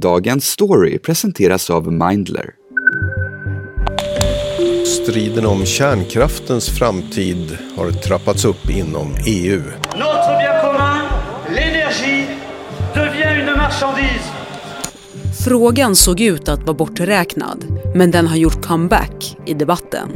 Dagens 0.00 0.46
story 0.46 0.98
presenteras 0.98 1.70
av 1.70 1.92
Mindler. 1.92 2.50
Striden 4.86 5.46
om 5.46 5.64
kärnkraftens 5.64 6.68
framtid 6.78 7.58
har 7.76 7.90
trappats 7.90 8.44
upp 8.44 8.70
inom 8.70 9.14
EU. 9.26 9.62
Notre 9.96 10.38
bien 10.38 10.60
commun, 10.62 11.06
l'énergie, 11.48 12.26
devient 12.94 13.42
une 13.42 13.56
marchandise. 13.56 14.30
Frågan 15.44 15.96
såg 15.96 16.20
ut 16.20 16.48
att 16.48 16.62
vara 16.62 16.74
borträknad, 16.74 17.64
men 17.94 18.10
den 18.10 18.26
har 18.26 18.36
gjort 18.36 18.62
comeback 18.62 19.36
i 19.46 19.54
debatten. 19.54 20.08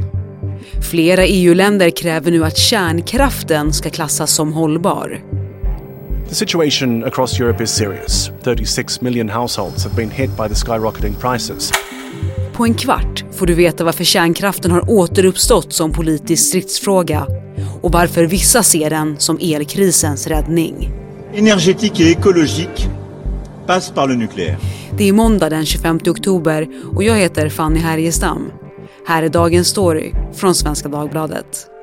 Flera 0.91 1.25
EU-länder 1.27 1.91
kräver 1.91 2.31
nu 2.31 2.45
att 2.45 2.57
kärnkraften 2.57 3.73
ska 3.73 3.91
klassas 3.91 4.31
som 4.35 4.53
hållbar. 4.53 5.21
The 6.35 6.39
situation 6.39 7.05
across 7.05 7.41
Europe 7.41 7.63
is 7.63 7.71
serious. 7.71 8.31
36 8.43 9.01
million 9.01 9.29
households 9.29 9.85
have 9.85 9.97
been 9.97 10.11
hit 10.11 10.31
by 10.37 10.49
the 10.49 10.55
skyrocketing 10.55 11.15
prices. 11.15 11.73
På 12.53 12.65
en 12.65 12.75
kvart 12.75 13.25
får 13.33 13.47
du 13.47 13.55
veta 13.55 13.85
varför 13.85 14.05
kärnkraften 14.05 14.71
har 14.71 14.91
återuppstått 14.91 15.73
som 15.73 15.93
politisk 15.93 16.49
stridsfråga 16.49 17.27
och 17.83 17.93
varför 17.93 18.25
vissa 18.25 18.63
ser 18.63 18.91
den 18.91 19.19
som 19.19 19.39
elkrisens 19.41 20.27
räddning. 20.27 20.91
énergétique 21.35 22.11
et 22.11 22.19
écologique 22.19 22.89
passe 23.67 23.95
par 23.95 24.09
le 24.09 24.15
nucléaire. 24.15 24.59
Det 24.99 25.09
är 25.09 25.13
måndag 25.13 25.51
den 25.51 25.67
25 25.67 26.01
oktober 26.07 26.69
och 26.95 27.03
jag 27.03 27.17
heter 27.17 27.49
Fanny 27.49 27.81
Härgestam. 27.81 28.53
Här 29.07 29.23
är 29.23 29.29
dagens 29.29 29.69
story 29.69 30.13
från 30.33 30.55
Svenska 30.55 30.89
Dagbladet. 30.89 31.74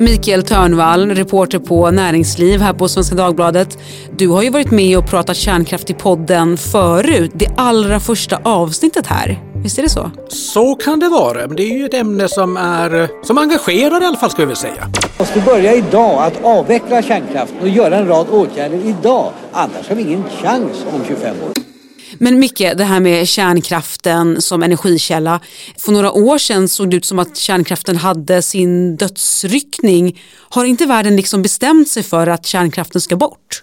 Mikael 0.00 0.42
Törnvall, 0.42 1.10
reporter 1.10 1.58
på 1.58 1.90
Näringsliv 1.90 2.60
här 2.60 2.72
på 2.72 2.88
Svenska 2.88 3.14
Dagbladet. 3.14 3.78
Du 4.16 4.28
har 4.28 4.42
ju 4.42 4.50
varit 4.50 4.70
med 4.70 4.98
och 4.98 5.06
pratat 5.06 5.36
kärnkraft 5.36 5.90
i 5.90 5.94
podden 5.94 6.56
förut, 6.56 7.30
det 7.34 7.48
allra 7.56 8.00
första 8.00 8.36
avsnittet 8.42 9.06
här. 9.06 9.38
Visst 9.62 9.78
är 9.78 9.82
det 9.82 9.88
så? 9.88 10.10
Så 10.28 10.74
kan 10.74 11.00
det 11.00 11.08
vara, 11.08 11.46
men 11.46 11.56
det 11.56 11.62
är 11.62 11.78
ju 11.78 11.84
ett 11.84 11.94
ämne 11.94 12.28
som 12.28 12.56
är 12.56 13.08
som 13.26 13.38
engagerar 13.38 14.02
i 14.02 14.06
alla 14.06 14.16
fall 14.16 14.30
ska 14.30 14.42
vi 14.42 14.46
väl 14.46 14.56
säga. 14.56 14.88
måste 15.18 15.40
börja 15.40 15.74
idag 15.74 16.22
att 16.22 16.44
avveckla 16.44 17.02
kärnkraften 17.02 17.58
och 17.60 17.68
göra 17.68 17.96
en 17.96 18.08
rad 18.08 18.26
åtgärder 18.30 18.78
idag. 18.84 19.32
Annars 19.52 19.88
har 19.88 19.96
vi 19.96 20.02
ingen 20.02 20.24
chans 20.42 20.84
om 20.94 21.04
25 21.08 21.36
år. 21.46 21.69
Men 22.18 22.38
Micke, 22.38 22.58
det 22.76 22.84
här 22.84 23.00
med 23.00 23.28
kärnkraften 23.28 24.42
som 24.42 24.62
energikälla. 24.62 25.40
För 25.78 25.92
några 25.92 26.12
år 26.12 26.38
sedan 26.38 26.68
såg 26.68 26.90
det 26.90 26.96
ut 26.96 27.04
som 27.04 27.18
att 27.18 27.36
kärnkraften 27.36 27.96
hade 27.96 28.42
sin 28.42 28.96
dödsryckning. 28.96 30.20
Har 30.36 30.64
inte 30.64 30.86
världen 30.86 31.16
liksom 31.16 31.42
bestämt 31.42 31.88
sig 31.88 32.02
för 32.02 32.26
att 32.26 32.46
kärnkraften 32.46 33.00
ska 33.00 33.16
bort? 33.16 33.62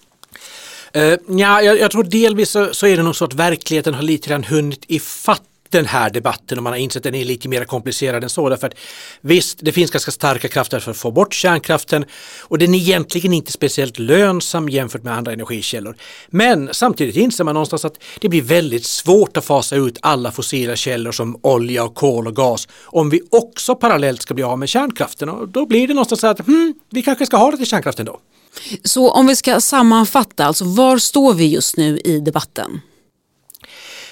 Eh, 0.94 1.04
uh, 1.04 1.18
ja, 1.28 1.62
jag, 1.62 1.80
jag 1.80 1.92
tror 1.92 2.04
delvis 2.04 2.50
så, 2.50 2.74
så 2.74 2.88
är 2.88 2.98
det 2.98 3.04
nog 3.04 3.16
så 3.16 3.26
att 3.26 3.34
verkligheten 3.34 3.94
har 3.94 4.02
lite 4.02 4.30
grann 4.30 4.44
hunnit 4.44 4.86
ifatt 4.88 5.44
den 5.72 5.86
här 5.86 6.10
debatten 6.10 6.58
och 6.58 6.64
man 6.64 6.74
har 6.74 6.78
insett 6.78 7.00
att 7.00 7.04
den 7.04 7.16
är 7.16 7.26
lite 7.26 7.50
mer 7.50 7.66
komplicerad 7.66 8.24
än 8.24 8.30
så. 8.30 8.50
Därför 8.50 8.68
att 8.68 8.74
visst, 9.22 9.60
det 9.62 9.72
finns 9.72 9.92
ganska 9.92 10.12
starka 10.12 10.48
krafter 10.48 10.80
för 10.80 10.92
att 10.92 10.98
få 10.98 11.12
bort 11.12 11.34
kärnkraften 11.34 12.06
och 12.42 12.58
den 12.58 12.74
är 12.74 12.78
egentligen 12.78 13.34
inte 13.34 13.52
speciellt 13.52 14.00
lönsam 14.00 14.70
jämfört 14.70 15.04
med 15.04 15.14
andra 15.14 15.34
energikällor. 15.34 15.96
Men 16.28 16.70
samtidigt 16.72 17.16
inser 17.16 17.44
man 17.44 17.54
någonstans 17.54 17.86
att 17.86 18.04
det 18.20 18.30
blir 18.30 18.42
väldigt 18.42 18.86
svårt 18.86 19.38
att 19.38 19.46
fasa 19.46 19.76
ut 19.76 19.98
alla 20.02 20.32
fossila 20.32 20.76
källor 20.76 21.12
som 21.12 21.40
olja 21.42 21.84
och 21.84 21.96
kol 21.96 22.28
och 22.28 22.36
gas 22.36 22.68
om 22.86 23.10
vi 23.10 23.22
också 23.32 23.76
parallellt 23.76 24.22
ska 24.22 24.34
bli 24.34 24.44
av 24.44 24.60
med 24.60 24.70
kärnkraften 24.70 25.30
och 25.30 25.48
då 25.48 25.66
blir 25.66 25.88
det 25.88 25.94
någonstans 25.94 26.22
så 26.22 26.28
att 26.28 26.40
hmm, 26.40 26.74
vi 26.90 27.02
kanske 27.02 27.26
ska 27.26 27.38
ha 27.38 27.52
det 27.52 27.58
till 27.58 27.68
kärnkraften 27.68 28.06
då. 28.06 28.20
Så 28.84 29.12
om 29.12 29.28
vi 29.28 29.36
ska 29.36 29.62
sammanfatta, 29.62 30.46
alltså 30.46 30.66
var 30.66 30.98
står 30.98 31.34
vi 31.34 31.48
just 31.48 31.78
nu 31.78 32.00
i 32.00 32.20
debatten? 32.20 32.82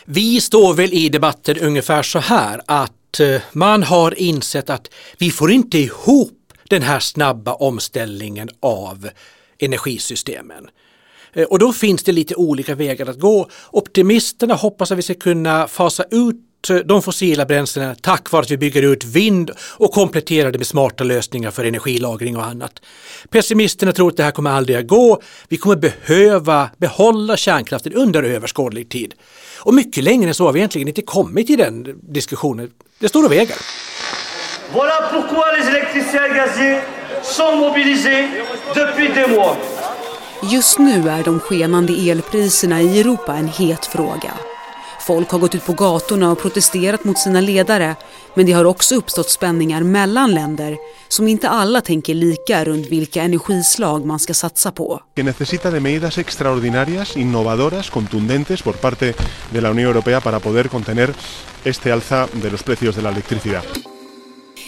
Vi 0.07 0.41
står 0.41 0.73
väl 0.73 0.93
i 0.93 1.09
debatten 1.09 1.57
ungefär 1.57 2.03
så 2.03 2.19
här 2.19 2.61
att 2.65 3.19
eh, 3.19 3.41
man 3.51 3.83
har 3.83 4.19
insett 4.19 4.69
att 4.69 4.89
vi 5.17 5.31
får 5.31 5.51
inte 5.51 5.77
ihop 5.77 6.53
den 6.69 6.81
här 6.81 6.99
snabba 6.99 7.53
omställningen 7.53 8.49
av 8.59 9.09
energisystemen. 9.59 10.67
Eh, 11.33 11.43
och 11.43 11.59
då 11.59 11.73
finns 11.73 12.03
det 12.03 12.11
lite 12.11 12.35
olika 12.35 12.75
vägar 12.75 13.09
att 13.09 13.19
gå. 13.19 13.49
Optimisterna 13.71 14.53
hoppas 14.53 14.91
att 14.91 14.97
vi 14.97 15.01
ska 15.01 15.13
kunna 15.13 15.67
fasa 15.67 16.03
ut 16.11 16.69
eh, 16.69 16.77
de 16.77 17.01
fossila 17.01 17.45
bränslena 17.45 17.95
tack 18.01 18.31
vare 18.31 18.43
att 18.43 18.51
vi 18.51 18.57
bygger 18.57 18.81
ut 18.81 19.03
vind 19.03 19.51
och 19.59 19.91
kompletterar 19.91 20.51
det 20.51 20.57
med 20.57 20.67
smarta 20.67 21.03
lösningar 21.03 21.51
för 21.51 21.65
energilagring 21.65 22.37
och 22.37 22.45
annat. 22.45 22.81
Pessimisterna 23.29 23.91
tror 23.91 24.09
att 24.09 24.17
det 24.17 24.23
här 24.23 24.31
kommer 24.31 24.51
aldrig 24.51 24.77
att 24.77 24.87
gå. 24.87 25.21
Vi 25.47 25.57
kommer 25.57 25.75
behöva 25.75 26.69
behålla 26.77 27.37
kärnkraften 27.37 27.93
under 27.93 28.23
överskådlig 28.23 28.89
tid. 28.89 29.13
Och 29.65 29.73
mycket 29.73 30.03
längre 30.03 30.27
än 30.27 30.35
så 30.35 30.45
har 30.45 30.53
vi 30.53 30.59
egentligen 30.59 30.87
inte 30.87 31.01
kommit 31.01 31.49
i 31.49 31.55
den 31.55 31.99
diskussionen. 32.01 32.71
Det 32.99 33.09
står 33.09 33.25
och 33.25 33.31
väger. 33.31 33.57
Voilà 34.73 34.97
pourquoi 35.11 35.57
les 35.57 35.67
électriciens 35.69 36.29
gaziers 36.35 36.81
sont 37.23 37.55
mobilisés 37.59 38.27
depuis 38.75 39.07
des 39.15 39.27
mois. 39.27 39.57
Just 40.51 40.79
nu 40.79 41.09
är 41.09 41.23
de 41.23 41.39
skenande 41.39 41.93
elpriserna 42.09 42.81
i 42.81 42.99
Europa 42.99 43.35
en 43.35 43.47
het 43.47 43.85
fråga. 43.85 44.33
Folk 45.07 45.31
har 45.31 45.39
gått 45.39 45.55
ut 45.55 45.65
på 45.65 45.73
gatorna 45.73 46.31
och 46.31 46.39
protesterat 46.39 47.03
mot 47.03 47.17
sina 47.17 47.41
ledare 47.41 47.95
men 48.33 48.45
det 48.45 48.51
har 48.51 48.65
också 48.65 48.95
uppstått 48.95 49.29
spänningar 49.29 49.83
mellan 49.83 50.33
länder 50.33 50.77
som 51.07 51.27
inte 51.27 51.49
alla 51.49 51.81
tänker 51.81 52.13
lika 52.13 52.65
runt 52.65 52.87
vilka 52.87 53.23
energislag 53.23 54.05
man 54.05 54.19
ska 54.19 54.33
satsa 54.33 54.71
på. 54.71 55.01
que 55.15 55.23
necesita 55.23 55.71
de 55.71 55.79
medidas 55.79 56.17
extraordinarias, 56.17 57.17
innovadoras, 57.17 57.89
contundentes 57.89 58.61
por 58.61 58.73
parte 58.73 59.13
de 59.51 59.61
la 59.61 59.69
Unión 59.69 59.87
Europea 59.87 60.21
para 60.21 60.39
poder 60.39 60.67
contener 60.67 61.13
este 61.63 61.91
alza 61.91 62.27
de 62.33 62.49
los 62.49 62.63
precios 62.63 62.95
de 62.95 63.01
la 63.01 63.09
electricidad. 63.09 63.63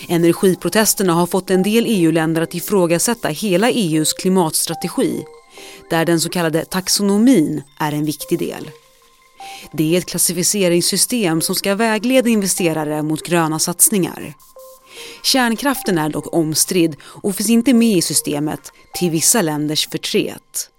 Energiprotesterna 0.07 1.13
har 1.13 1.27
fått 1.27 1.49
en 1.49 1.63
del 1.63 1.85
EU-länder 1.87 2.41
att 2.41 2.53
ifrågasätta 2.53 3.27
hela 3.29 3.69
EUs 3.69 4.13
klimatstrategi 4.13 5.23
där 5.89 6.05
den 6.05 6.19
så 6.19 6.29
kallade 6.29 6.65
taxonomin 6.65 7.63
är 7.79 7.91
en 7.91 8.05
viktig 8.05 8.39
del. 8.39 8.69
Det 9.71 9.95
är 9.95 9.97
ett 9.97 10.05
klassificeringssystem 10.05 11.41
som 11.41 11.55
ska 11.55 11.75
vägleda 11.75 12.29
investerare 12.29 13.03
mot 13.03 13.27
gröna 13.27 13.59
satsningar. 13.59 14.33
Kärnkraften 15.23 15.97
är 15.97 16.09
dock 16.09 16.33
omstridd 16.33 16.95
och 17.03 17.35
finns 17.35 17.49
inte 17.49 17.73
med 17.73 17.97
i 17.97 18.01
systemet 18.01 18.71
till 18.99 19.11
vissa 19.11 19.41
länders 19.41 19.87
förtret. 19.87 20.69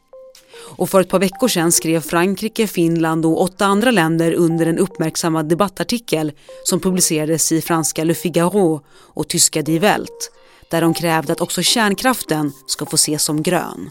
Och 0.76 0.90
för 0.90 1.00
ett 1.00 1.08
par 1.08 1.18
veckor 1.18 1.48
sedan 1.48 1.72
skrev 1.72 2.00
Frankrike, 2.00 2.66
Finland 2.66 3.26
och 3.26 3.42
åtta 3.42 3.66
andra 3.66 3.90
länder 3.90 4.32
under 4.32 4.66
en 4.66 4.78
uppmärksammad 4.78 5.48
debattartikel 5.48 6.32
som 6.64 6.80
publicerades 6.80 7.52
i 7.52 7.60
franska 7.60 8.04
Le 8.04 8.14
Figaro 8.14 8.80
och 8.90 9.28
tyska 9.28 9.62
Die 9.62 9.78
Welt 9.78 10.32
där 10.70 10.80
de 10.80 10.94
krävde 10.94 11.32
att 11.32 11.40
också 11.40 11.62
kärnkraften 11.62 12.52
ska 12.66 12.86
få 12.86 12.94
ses 12.94 13.24
som 13.24 13.42
grön. 13.42 13.90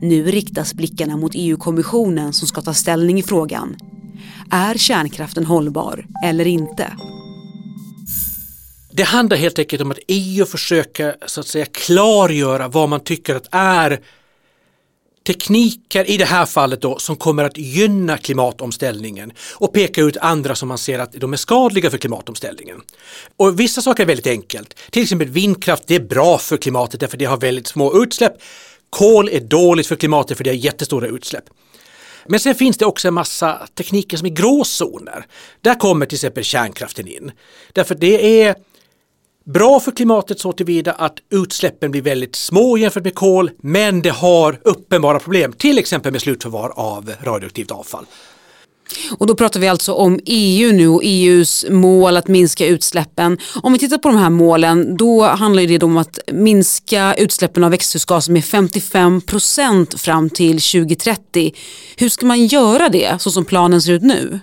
Nu 0.00 0.24
riktas 0.24 0.74
blickarna 0.74 1.16
mot 1.16 1.32
EU-kommissionen 1.34 2.32
som 2.32 2.48
ska 2.48 2.60
ta 2.60 2.74
ställning 2.74 3.18
i 3.18 3.22
frågan. 3.22 3.76
Är 4.50 4.74
kärnkraften 4.74 5.44
hållbar 5.44 6.06
eller 6.24 6.46
inte? 6.46 6.92
Det 8.92 9.02
handlar 9.02 9.36
helt 9.36 9.58
enkelt 9.58 9.82
om 9.82 9.90
att 9.90 9.98
EU 10.08 10.46
försöker 10.46 11.16
så 11.26 11.40
att 11.40 11.46
säga 11.46 11.66
klargöra 11.66 12.68
vad 12.68 12.88
man 12.88 13.00
tycker 13.00 13.34
att 13.34 13.48
är 13.50 14.00
tekniker 15.26 16.10
i 16.10 16.16
det 16.16 16.24
här 16.24 16.46
fallet 16.46 16.82
då 16.82 16.98
som 16.98 17.16
kommer 17.16 17.44
att 17.44 17.58
gynna 17.58 18.18
klimatomställningen 18.18 19.32
och 19.54 19.72
peka 19.72 20.00
ut 20.00 20.16
andra 20.16 20.54
som 20.54 20.68
man 20.68 20.78
ser 20.78 20.98
att 20.98 21.12
de 21.12 21.32
är 21.32 21.36
skadliga 21.36 21.90
för 21.90 21.98
klimatomställningen. 21.98 22.80
Och 23.36 23.60
vissa 23.60 23.82
saker 23.82 24.02
är 24.02 24.06
väldigt 24.06 24.26
enkelt. 24.26 24.78
Till 24.90 25.02
exempel 25.02 25.28
vindkraft, 25.28 25.82
det 25.86 25.94
är 25.94 26.00
bra 26.00 26.38
för 26.38 26.56
klimatet 26.56 27.00
därför 27.00 27.16
det 27.16 27.24
har 27.24 27.36
väldigt 27.36 27.66
små 27.66 28.02
utsläpp. 28.02 28.32
Kol 28.90 29.28
är 29.28 29.40
dåligt 29.40 29.86
för 29.86 29.96
klimatet 29.96 30.36
för 30.36 30.44
det 30.44 30.50
har 30.50 30.54
jättestora 30.54 31.06
utsläpp. 31.06 31.44
Men 32.28 32.40
sen 32.40 32.54
finns 32.54 32.76
det 32.76 32.86
också 32.86 33.08
en 33.08 33.14
massa 33.14 33.66
tekniker 33.74 34.16
som 34.16 34.26
är 34.26 34.30
gråzoner. 34.30 35.26
Där 35.60 35.74
kommer 35.74 36.06
till 36.06 36.16
exempel 36.16 36.44
kärnkraften 36.44 37.08
in. 37.08 37.32
Därför 37.72 37.94
det 37.94 38.42
är 38.42 38.54
bra 39.44 39.80
för 39.80 39.92
klimatet 39.92 40.40
så 40.40 40.52
tillvida 40.52 40.92
att 40.92 41.18
utsläppen 41.30 41.90
blir 41.90 42.02
väldigt 42.02 42.36
små 42.36 42.76
jämfört 42.76 43.04
med 43.04 43.14
kol, 43.14 43.50
men 43.58 44.02
det 44.02 44.10
har 44.10 44.60
uppenbara 44.64 45.18
problem, 45.18 45.52
till 45.52 45.78
exempel 45.78 46.12
med 46.12 46.20
slutförvar 46.20 46.72
av 46.76 47.12
radioaktivt 47.22 47.70
avfall. 47.70 48.06
Och 49.18 49.26
då 49.26 49.34
pratar 49.34 49.60
vi 49.60 49.68
alltså 49.68 49.92
om 49.92 50.20
EU 50.26 50.72
nu 50.72 50.88
och 50.88 51.00
EUs 51.04 51.66
mål 51.70 52.16
att 52.16 52.28
minska 52.28 52.66
utsläppen. 52.66 53.38
Om 53.62 53.72
vi 53.72 53.78
tittar 53.78 53.98
på 53.98 54.08
de 54.08 54.18
här 54.18 54.30
målen 54.30 54.96
då 54.96 55.24
handlar 55.24 55.62
det 55.62 55.82
om 55.82 55.96
att 55.96 56.18
minska 56.32 57.14
utsläppen 57.14 57.64
av 57.64 57.70
växthusgaser 57.70 58.32
med 58.32 58.44
55 58.44 59.20
procent 59.20 60.00
fram 60.00 60.30
till 60.30 60.60
2030. 60.60 61.52
Hur 61.96 62.08
ska 62.08 62.26
man 62.26 62.46
göra 62.46 62.88
det 62.88 63.22
så 63.22 63.30
som 63.30 63.44
planen 63.44 63.82
ser 63.82 63.92
ut 63.92 64.02
nu? 64.02 64.40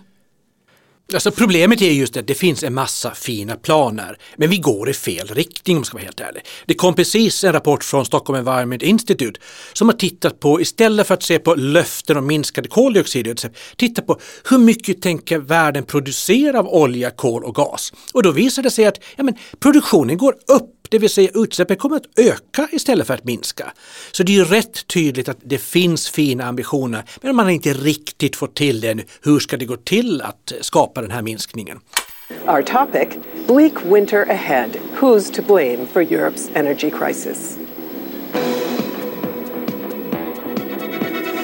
Alltså 1.13 1.31
problemet 1.31 1.81
är 1.81 1.91
just 1.91 2.17
att 2.17 2.27
det 2.27 2.33
finns 2.33 2.63
en 2.63 2.73
massa 2.73 3.11
fina 3.11 3.55
planer, 3.55 4.17
men 4.37 4.49
vi 4.49 4.57
går 4.57 4.89
i 4.89 4.93
fel 4.93 5.27
riktning 5.27 5.77
om 5.77 5.79
jag 5.79 5.87
ska 5.87 5.97
vara 5.97 6.03
helt 6.03 6.19
ärlig. 6.19 6.45
Det 6.65 6.73
kom 6.73 6.95
precis 6.95 7.43
en 7.43 7.53
rapport 7.53 7.83
från 7.83 8.05
Stockholm 8.05 8.39
Environment 8.39 8.81
Institute 8.81 9.39
som 9.73 9.89
har 9.89 9.95
tittat 9.95 10.39
på, 10.39 10.61
istället 10.61 11.07
för 11.07 11.13
att 11.13 11.23
se 11.23 11.39
på 11.39 11.55
löften 11.55 12.17
om 12.17 12.27
minskade 12.27 12.69
koldioxidutsläpp, 12.69 13.55
titta 13.75 14.01
på 14.01 14.19
hur 14.49 14.57
mycket 14.57 15.01
tänker 15.01 15.37
världen 15.37 15.83
producera 15.83 16.59
av 16.59 16.67
olja, 16.67 17.09
kol 17.09 17.43
och 17.43 17.55
gas? 17.55 17.93
Och 18.13 18.23
då 18.23 18.31
visar 18.31 18.63
det 18.63 18.71
sig 18.71 18.85
att 18.85 18.99
ja, 19.15 19.23
men, 19.23 19.35
produktionen 19.59 20.17
går 20.17 20.33
upp 20.47 20.82
det 20.93 20.99
vill 20.99 21.09
säga 21.09 21.29
utsläppen 21.33 21.77
kommer 21.77 21.95
att 21.95 22.19
öka 22.19 22.67
istället 22.71 23.07
för 23.07 23.13
att 23.13 23.23
minska. 23.23 23.73
Så 24.11 24.23
det 24.23 24.31
är 24.31 24.33
ju 24.33 24.43
rätt 24.43 24.87
tydligt 24.87 25.29
att 25.29 25.37
det 25.43 25.57
finns 25.57 26.09
fina 26.09 26.43
ambitioner 26.43 27.03
men 27.21 27.35
man 27.35 27.45
har 27.45 27.51
inte 27.51 27.73
riktigt 27.73 28.35
fått 28.35 28.55
till 28.55 28.81
det 28.81 28.89
ännu. 28.89 29.03
Hur 29.21 29.39
ska 29.39 29.57
det 29.57 29.65
gå 29.65 29.75
till 29.75 30.21
att 30.21 30.53
skapa 30.61 31.01
den 31.01 31.11
här 31.11 31.21
minskningen? 31.21 31.79
Our 32.47 32.61
topic, 32.61 33.07
bleak 33.47 33.73
winter 33.85 34.31
ahead. 34.31 34.69
Who's 34.99 35.33
to 35.35 35.41
blame 35.41 35.87
for 35.93 36.03
Europe's 36.03 36.49
energy 36.53 36.89
crisis? 36.89 37.57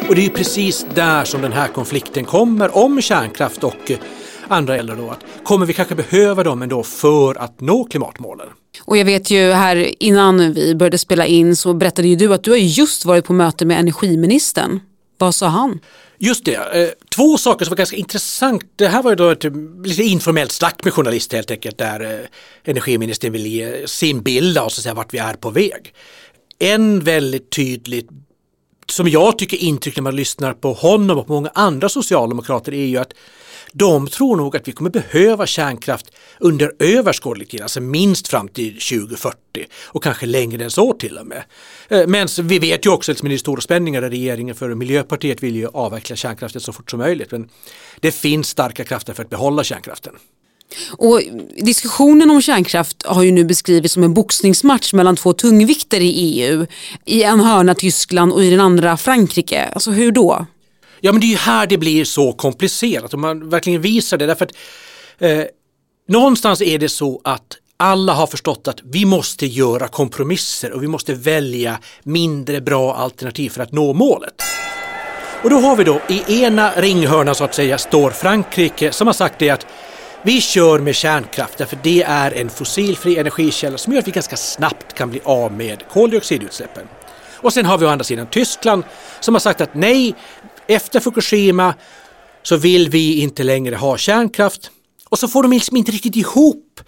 Och 0.09 0.15
det 0.15 0.25
är 0.25 0.29
precis 0.29 0.85
där 0.95 1.23
som 1.23 1.41
den 1.41 1.53
här 1.53 1.67
konflikten 1.67 2.25
kommer 2.25 2.77
om 2.77 3.01
kärnkraft 3.01 3.63
och 3.63 3.91
andra 4.49 4.77
eller 4.77 4.95
då 4.95 5.09
att 5.09 5.25
kommer 5.43 5.65
vi 5.65 5.73
kanske 5.73 5.95
behöva 5.95 6.43
dem 6.43 6.61
ändå 6.61 6.83
för 6.83 7.35
att 7.35 7.61
nå 7.61 7.83
klimatmålen? 7.83 8.47
Och 8.85 8.97
jag 8.97 9.05
vet 9.05 9.31
ju 9.31 9.51
här 9.51 10.03
innan 10.03 10.53
vi 10.53 10.75
började 10.75 10.97
spela 10.97 11.25
in 11.25 11.55
så 11.55 11.73
berättade 11.73 12.07
ju 12.07 12.15
du 12.15 12.33
att 12.33 12.43
du 12.43 12.51
har 12.51 12.57
just 12.57 13.05
varit 13.05 13.25
på 13.25 13.33
möte 13.33 13.65
med 13.65 13.79
energiministern. 13.79 14.79
Vad 15.17 15.35
sa 15.35 15.47
han? 15.47 15.79
Just 16.17 16.45
det, 16.45 16.55
eh, 16.55 16.89
två 17.15 17.37
saker 17.37 17.65
som 17.65 17.69
var 17.69 17.77
ganska 17.77 17.95
intressant. 17.95 18.63
Det 18.75 18.87
här 18.87 19.03
var 19.03 19.11
ju 19.11 19.15
då 19.15 19.29
ett 19.29 19.43
lite 19.85 20.03
informellt 20.03 20.51
snack 20.51 20.83
med 20.83 20.93
journalister 20.93 21.37
helt 21.37 21.51
enkelt 21.51 21.77
där 21.77 21.99
eh, 21.99 22.19
energiministern 22.63 23.31
vill 23.31 23.45
ge 23.45 23.87
sin 23.87 24.21
bild 24.21 24.57
av 24.57 24.69
så 24.69 24.81
säga, 24.81 24.93
vart 24.93 25.13
vi 25.13 25.17
är 25.17 25.33
på 25.33 25.49
väg. 25.49 25.93
En 26.59 26.99
väldigt 26.99 27.49
tydligt 27.51 28.09
som 28.91 29.07
jag 29.07 29.37
tycker 29.37 29.57
intryck 29.57 29.95
när 29.95 30.03
man 30.03 30.15
lyssnar 30.15 30.53
på 30.53 30.73
honom 30.73 31.17
och 31.17 31.27
på 31.27 31.33
många 31.33 31.51
andra 31.53 31.89
socialdemokrater 31.89 32.73
är 32.73 32.85
ju 32.85 32.97
att 32.97 33.13
de 33.73 34.07
tror 34.07 34.35
nog 34.35 34.55
att 34.55 34.67
vi 34.67 34.71
kommer 34.71 34.89
behöva 34.89 35.45
kärnkraft 35.45 36.05
under 36.39 36.71
överskådlig 36.79 37.49
tid, 37.49 37.61
alltså 37.61 37.81
minst 37.81 38.27
fram 38.27 38.47
till 38.47 38.73
2040 38.73 39.37
och 39.85 40.03
kanske 40.03 40.25
längre 40.25 40.63
än 40.63 40.71
så 40.71 40.93
till 40.93 41.17
och 41.17 41.27
med. 41.27 41.43
Eh, 41.89 42.07
men 42.07 42.27
vi 42.41 42.59
vet 42.59 42.85
ju 42.85 42.89
också 42.89 43.11
att 43.11 43.17
det 43.21 43.33
är 43.33 43.37
stora 43.37 43.61
spänningar 43.61 44.05
i 44.05 44.09
regeringen 44.09 44.55
för 44.55 44.75
Miljöpartiet 44.75 45.43
vill 45.43 45.55
ju 45.55 45.67
avveckla 45.67 46.15
kärnkraften 46.15 46.61
så 46.61 46.73
fort 46.73 46.91
som 46.91 46.99
möjligt. 46.99 47.31
Men 47.31 47.49
det 47.99 48.11
finns 48.11 48.47
starka 48.47 48.83
krafter 48.83 49.13
för 49.13 49.23
att 49.23 49.29
behålla 49.29 49.63
kärnkraften. 49.63 50.13
Och 50.91 51.21
diskussionen 51.57 52.29
om 52.31 52.41
kärnkraft 52.41 53.05
har 53.05 53.23
ju 53.23 53.31
nu 53.31 53.43
beskrivits 53.43 53.93
som 53.93 54.03
en 54.03 54.13
boxningsmatch 54.13 54.93
mellan 54.93 55.15
två 55.15 55.33
tungvikter 55.33 55.99
i 55.99 56.09
EU. 56.09 56.65
I 57.05 57.23
en 57.23 57.39
hörna 57.39 57.75
Tyskland 57.75 58.31
och 58.31 58.43
i 58.43 58.49
den 58.49 58.59
andra 58.59 58.97
Frankrike. 58.97 59.65
Alltså 59.65 59.91
hur 59.91 60.11
då? 60.11 60.45
Ja 61.01 61.11
men 61.11 61.21
det 61.21 61.27
är 61.27 61.29
ju 61.29 61.35
här 61.35 61.67
det 61.67 61.77
blir 61.77 62.05
så 62.05 62.33
komplicerat 62.33 63.13
och 63.13 63.19
man 63.19 63.49
verkligen 63.49 63.81
visar 63.81 64.17
det 64.17 64.25
därför 64.25 64.45
att 64.45 64.53
eh, 65.19 65.43
någonstans 66.07 66.61
är 66.61 66.79
det 66.79 66.89
så 66.89 67.21
att 67.23 67.57
alla 67.77 68.13
har 68.13 68.27
förstått 68.27 68.67
att 68.67 68.79
vi 68.83 69.05
måste 69.05 69.45
göra 69.45 69.87
kompromisser 69.87 70.71
och 70.71 70.83
vi 70.83 70.87
måste 70.87 71.13
välja 71.13 71.79
mindre 72.03 72.61
bra 72.61 72.95
alternativ 72.95 73.49
för 73.49 73.61
att 73.61 73.71
nå 73.71 73.93
målet. 73.93 74.41
Och 75.43 75.49
då 75.49 75.55
har 75.55 75.75
vi 75.75 75.83
då 75.83 76.01
i 76.09 76.43
ena 76.43 76.71
ringhörnan 76.71 77.35
så 77.35 77.43
att 77.43 77.55
säga 77.55 77.77
står 77.77 78.11
Frankrike 78.11 78.91
som 78.91 79.07
har 79.07 79.13
sagt 79.13 79.39
det 79.39 79.49
att 79.49 79.67
vi 80.21 80.41
kör 80.41 80.79
med 80.79 80.95
kärnkraft 80.95 81.57
därför 81.57 81.77
det 81.83 82.03
är 82.03 82.31
en 82.31 82.49
fossilfri 82.49 83.17
energikälla 83.17 83.77
som 83.77 83.93
gör 83.93 83.99
att 83.99 84.07
vi 84.07 84.11
ganska 84.11 84.37
snabbt 84.37 84.93
kan 84.93 85.09
bli 85.09 85.21
av 85.23 85.51
med 85.53 85.83
koldioxidutsläppen. 85.91 86.87
Och 87.35 87.53
sen 87.53 87.65
har 87.65 87.77
vi 87.77 87.85
å 87.85 87.89
andra 87.89 88.03
sidan 88.03 88.27
Tyskland 88.27 88.83
som 89.19 89.35
har 89.35 89.39
sagt 89.39 89.61
att 89.61 89.73
nej, 89.73 90.15
efter 90.69 90.99
Fukushima 90.99 91.73
så 92.43 92.57
vill 92.57 92.89
vi 92.89 93.21
inte 93.21 93.43
längre 93.43 93.75
ha 93.75 93.97
kärnkraft. 93.97 94.71
Och 95.09 95.19
så 95.19 95.27
får 95.27 95.43
de 95.43 95.51
liksom 95.51 95.77
inte 95.77 95.91
riktigt 95.91 96.15
ihop 96.15 96.81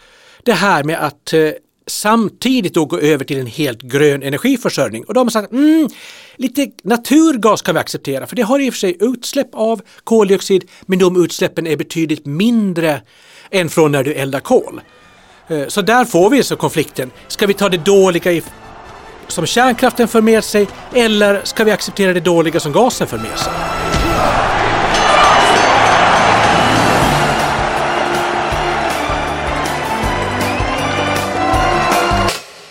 det 0.43 0.53
här 0.53 0.83
med 0.83 1.05
att 1.05 1.33
eh, 1.33 1.49
samtidigt 1.87 2.73
då 2.73 2.85
gå 2.85 2.99
över 2.99 3.25
till 3.25 3.39
en 3.39 3.47
helt 3.47 3.81
grön 3.81 4.23
energiförsörjning. 4.23 5.03
Och 5.03 5.13
de 5.13 5.19
har 5.19 5.31
sagt 5.31 5.51
mm, 5.51 5.89
lite 6.35 6.67
naturgas 6.83 7.61
kan 7.61 7.75
vi 7.75 7.81
acceptera 7.81 8.27
för 8.27 8.35
det 8.35 8.41
har 8.41 8.59
i 8.59 8.69
och 8.69 8.73
för 8.73 8.79
sig 8.79 8.97
utsläpp 8.99 9.49
av 9.53 9.81
koldioxid 10.03 10.69
men 10.81 10.99
de 10.99 11.23
utsläppen 11.23 11.67
är 11.67 11.77
betydligt 11.77 12.25
mindre 12.25 13.01
än 13.51 13.69
från 13.69 13.91
när 13.91 14.03
du 14.03 14.13
eldar 14.13 14.39
kol. 14.39 14.81
Eh, 15.47 15.67
så 15.67 15.81
där 15.81 16.05
får 16.05 16.29
vi 16.29 16.43
så 16.43 16.55
konflikten. 16.55 17.11
Ska 17.27 17.47
vi 17.47 17.53
ta 17.53 17.69
det 17.69 17.85
dåliga 17.85 18.31
i, 18.31 18.43
som 19.31 19.45
kärnkraften 19.45 20.07
för 20.07 20.21
med 20.21 20.43
sig 20.43 20.67
eller 20.95 21.41
ska 21.43 21.63
vi 21.63 21.71
acceptera 21.71 22.13
det 22.13 22.19
dåliga 22.19 22.59
som 22.59 22.71
gasen 22.71 23.07
för 23.07 23.17
med 23.17 23.39
sig? 23.39 23.53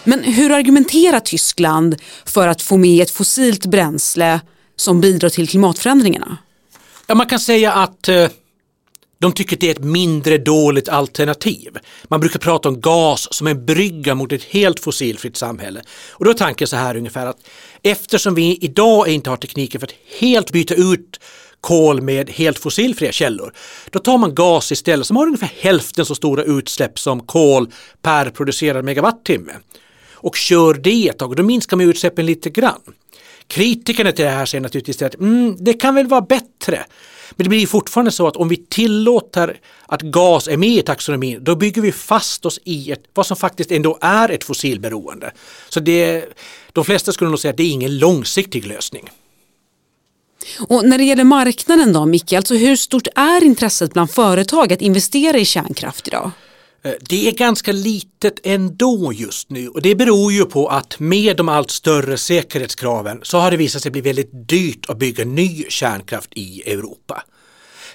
Men 0.05 0.25
hur 0.25 0.53
argumenterar 0.53 1.21
Tyskland 1.21 1.97
för 2.25 2.49
att 2.49 2.62
få 2.62 2.77
med 2.77 3.03
ett 3.03 3.11
fossilt 3.11 3.67
bränsle 3.67 4.41
som 4.77 5.01
bidrar 5.01 5.29
till 5.29 5.49
klimatförändringarna? 5.49 6.39
Ja, 7.07 7.15
man 7.15 7.27
kan 7.27 7.41
säga 7.41 7.73
att 7.73 8.09
eh, 8.09 8.29
de 9.21 9.33
tycker 9.33 9.57
att 9.57 9.61
det 9.61 9.67
är 9.67 9.71
ett 9.71 9.85
mindre 9.85 10.39
dåligt 10.39 10.89
alternativ. 10.89 11.79
Man 12.09 12.21
brukar 12.21 12.39
prata 12.39 12.69
om 12.69 12.81
gas 12.81 13.35
som 13.35 13.47
en 13.47 13.67
brygga 13.67 14.15
mot 14.15 14.33
ett 14.33 14.45
helt 14.45 14.81
fossilfritt 14.81 15.37
samhälle. 15.37 15.83
Och 16.11 16.25
då 16.25 16.31
är 16.31 16.35
tanken 16.35 16.67
så 16.67 16.77
här 16.77 16.97
ungefär 16.97 17.27
att 17.27 17.39
eftersom 17.83 18.35
vi 18.35 18.59
idag 18.61 19.09
inte 19.09 19.31
har 19.31 19.37
tekniken 19.37 19.81
för 19.81 19.87
att 19.87 19.95
helt 20.21 20.53
byta 20.53 20.75
ut 20.75 21.21
kol 21.61 22.03
med 22.03 22.31
helt 22.31 22.59
fossilfria 22.59 23.13
källor. 23.13 23.53
Då 23.91 23.99
tar 23.99 24.19
man 24.19 24.35
gas 24.35 24.73
istället 24.73 25.07
som 25.07 25.17
har 25.17 25.27
ungefär 25.27 25.53
hälften 25.61 26.07
så 26.07 26.15
stora 26.15 26.43
utsläpp 26.43 26.99
som 26.99 27.21
kol 27.21 27.73
per 28.03 28.31
producerad 28.31 28.85
megawattimme 28.85 29.53
och 30.23 30.37
kör 30.37 30.75
det 30.75 31.09
ett 31.09 31.19
tag, 31.19 31.37
då 31.37 31.43
minskar 31.43 31.77
man 31.77 31.89
utsläppen 31.89 32.27
lite 32.27 32.51
grann. 32.51 32.81
Kritikerna 33.47 34.13
till 34.13 34.25
det 34.25 34.31
här 34.31 34.47
säger 34.47 34.63
naturligtvis 34.63 35.03
att 35.03 35.15
mm, 35.15 35.57
det 35.59 35.73
kan 35.73 35.95
väl 35.95 36.07
vara 36.07 36.21
bättre. 36.21 36.85
Men 37.31 37.44
det 37.44 37.49
blir 37.49 37.67
fortfarande 37.67 38.11
så 38.11 38.27
att 38.27 38.37
om 38.37 38.49
vi 38.49 38.56
tillåter 38.56 39.61
att 39.87 40.03
gas 40.03 40.49
är 40.49 40.56
med 40.56 40.69
i 40.69 40.82
taxonomin, 40.82 41.44
då 41.44 41.56
bygger 41.56 41.82
vi 41.82 41.93
fast 41.93 42.47
oss 42.47 42.61
i 42.65 42.93
ett, 42.93 43.03
vad 43.15 43.27
som 43.27 43.37
faktiskt 43.37 43.71
ändå 43.71 43.99
är 44.00 44.29
ett 44.29 44.44
fossilberoende. 44.44 45.32
Så 45.69 45.81
det, 45.81 46.25
de 46.73 46.85
flesta 46.85 47.12
skulle 47.12 47.31
nog 47.31 47.38
säga 47.38 47.50
att 47.50 47.57
det 47.57 47.62
är 47.62 47.71
ingen 47.71 47.99
långsiktig 47.99 48.66
lösning. 48.66 49.11
Och 50.69 50.85
när 50.85 50.99
det 50.99 51.05
gäller 51.05 51.25
marknaden 51.25 51.93
då 51.93 52.07
Micke, 52.07 52.33
alltså 52.33 52.55
hur 52.55 52.76
stort 52.76 53.09
är 53.14 53.45
intresset 53.45 53.93
bland 53.93 54.11
företag 54.11 54.73
att 54.73 54.83
investera 54.83 55.38
i 55.38 55.45
kärnkraft 55.45 56.09
idag? 56.09 56.31
Eh, 56.83 56.93
det 57.01 57.29
är 57.29 57.33
ganska 57.33 57.73
litet 57.73 58.41
ändå 58.43 59.13
just 59.15 59.51
nu 59.51 59.69
och 59.69 59.83
det 59.83 59.95
beror 59.95 60.33
ju 60.33 60.45
på 60.45 60.69
att 60.69 61.01
med 61.01 61.37
de 61.37 61.49
allt 61.49 61.71
större 61.71 62.17
säkerhetskraven 62.17 63.21
så 63.23 63.39
har 63.39 63.51
det 63.51 63.57
visat 63.57 63.83
sig 63.83 63.91
bli 63.91 64.01
väldigt 64.01 64.49
dyrt 64.49 64.91
att 64.91 64.99
bygga 64.99 65.25
ny 65.25 65.65
kärnkraft 65.69 66.31
i 66.35 66.73
Europa. 66.73 67.23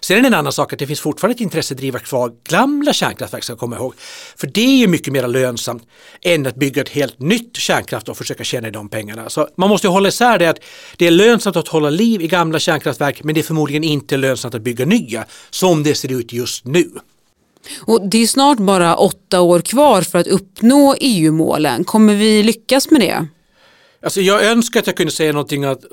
Sen 0.02 0.18
är 0.18 0.22
det 0.22 0.28
en 0.28 0.34
annan 0.34 0.54
sak 0.54 0.74
att 0.74 0.80
det 0.80 0.88
finns 0.88 1.00
fortfarande 1.00 1.36
ett 1.36 1.42
intresse 1.42 1.74
att 1.74 1.78
driva 1.78 2.00
kvar 2.00 2.32
gamla 2.50 2.94
kärnkraftverk 2.94 3.44
ska 3.44 3.56
komma 3.56 3.76
ihåg. 3.76 3.94
För 4.36 4.48
det 4.48 4.62
är 4.62 4.78
ju 4.78 4.88
mycket 4.88 5.14
mer 5.14 5.28
lönsamt 5.28 5.84
än 6.22 6.46
att 6.46 6.56
bygga 6.56 6.82
ett 6.82 6.90
helt 6.90 7.20
nytt 7.20 7.58
kärnkraft 7.58 8.10
och 8.10 8.18
försöka 8.18 8.44
tjäna 8.44 8.70
de 8.70 8.90
pengarna. 8.90 9.30
Så 9.30 9.48
man 9.58 9.70
måste 9.70 9.88
hålla 9.88 10.10
isär 10.10 10.40
det 10.40 10.50
att 10.50 10.60
det 10.98 11.08
är 11.08 11.12
lönsamt 11.12 11.56
att 11.56 11.68
hålla 11.68 11.90
liv 11.90 12.22
i 12.22 12.28
gamla 12.28 12.60
kärnkraftverk 12.60 13.24
men 13.24 13.36
det 13.36 13.42
är 13.42 13.44
förmodligen 13.44 13.84
inte 13.84 14.18
lönsamt 14.18 14.56
att 14.56 14.62
bygga 14.62 14.86
nya 14.86 15.26
som 15.50 15.84
det 15.84 15.96
ser 15.96 16.12
ut 16.12 16.34
just 16.34 16.66
nu. 16.66 16.90
Och 17.80 18.10
det 18.10 18.18
är 18.18 18.28
snart 18.28 18.58
bara 18.58 18.96
åtta 18.96 19.42
år 19.42 19.60
kvar 19.60 20.02
för 20.02 20.20
att 20.20 20.28
uppnå 20.28 20.96
EU-målen. 21.00 21.84
Kommer 21.84 22.16
vi 22.16 22.44
lyckas 22.44 22.92
med 22.92 23.02
det? 23.02 23.28
Alltså 24.04 24.22
jag 24.22 24.46
önskar 24.46 24.80
att 24.80 24.88
jag 24.88 24.98
kunde 24.98 25.12
säga 25.12 25.32
någonting 25.32 25.64
att, 25.64 25.84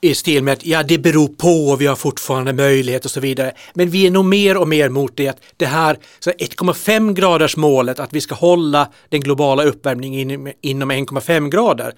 i 0.00 0.14
stil 0.14 0.42
med 0.42 0.52
att 0.52 0.66
ja, 0.66 0.82
det 0.82 0.98
beror 0.98 1.28
på, 1.28 1.76
vi 1.76 1.86
har 1.86 1.96
fortfarande 1.96 2.52
möjlighet 2.52 3.04
och 3.04 3.10
så 3.10 3.20
vidare. 3.20 3.52
Men 3.74 3.90
vi 3.90 4.06
är 4.06 4.10
nog 4.10 4.24
mer 4.24 4.56
och 4.56 4.68
mer 4.68 4.88
mot 4.88 5.16
det 5.16 5.28
att 5.28 5.40
det 5.56 5.66
här 5.66 5.98
1,5 6.20 7.14
graders 7.14 7.56
målet 7.56 8.00
att 8.00 8.12
vi 8.12 8.20
ska 8.20 8.34
hålla 8.34 8.92
den 9.08 9.20
globala 9.20 9.64
uppvärmningen 9.64 10.52
inom 10.60 10.92
1,5 10.92 11.50
grader. 11.50 11.94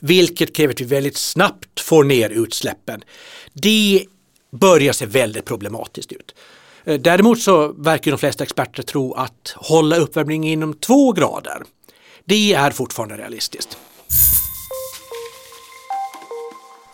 Vilket 0.00 0.56
kräver 0.56 0.74
att 0.74 0.80
vi 0.80 0.84
väldigt 0.84 1.16
snabbt 1.16 1.80
får 1.80 2.04
ner 2.04 2.30
utsläppen. 2.30 3.02
Det 3.52 4.04
börjar 4.52 4.92
se 4.92 5.06
väldigt 5.06 5.44
problematiskt 5.44 6.12
ut. 6.12 6.34
Eh, 6.86 7.00
däremot 7.00 7.40
så 7.40 7.72
verkar 7.72 8.10
de 8.10 8.18
flesta 8.18 8.44
experter 8.44 8.82
tro 8.82 9.12
att 9.12 9.54
hålla 9.56 9.96
uppvärmningen 9.96 10.52
inom 10.52 10.74
två 10.74 11.12
grader, 11.12 11.62
det 12.24 12.54
är 12.54 12.70
fortfarande 12.70 13.16
realistiskt. 13.16 13.78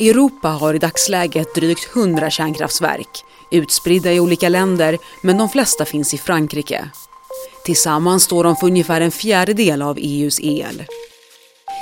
Europa 0.01 0.49
har 0.49 0.75
i 0.75 0.79
dagsläget 0.79 1.55
drygt 1.55 1.97
100 1.97 2.31
kärnkraftverk. 2.31 3.09
Utspridda 3.51 4.13
i 4.13 4.21
olika 4.21 4.49
länder, 4.49 4.99
men 5.23 5.39
de 5.39 5.49
flesta 5.49 5.85
finns 5.85 6.15
i 6.15 6.19
Frankrike. 6.19 6.91
Tillsammans 7.65 8.23
står 8.23 8.45
de 8.45 8.57
för 8.57 8.67
ungefär 8.67 9.01
en 9.01 9.11
fjärdedel 9.11 9.83
av 9.83 9.99
EUs 10.01 10.41
el. 10.41 10.85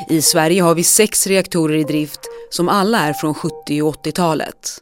I 0.09 0.23
Sverige 0.23 0.63
har 0.63 0.75
vi 0.75 0.85
sex 0.85 1.27
reaktorer 1.27 1.77
i 1.77 1.85
drift 1.85 2.21
som 2.51 2.69
alla 2.69 2.99
är 2.99 3.13
från 3.13 3.35
70 3.35 3.83
och 3.83 4.07
80-talet. 4.07 4.81